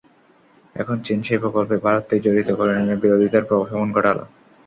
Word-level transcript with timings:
এখন 0.75 0.97
চীন 1.05 1.19
সেই 1.23 1.39
প্রকল্পে 1.43 1.75
ভারতকে 1.85 2.15
জড়িত 2.25 2.49
করে 2.59 2.73
নিয়ে 2.77 3.01
বিরোধিতার 3.03 3.47
প্রশমন 3.49 3.89
ঘটাল। 3.93 4.17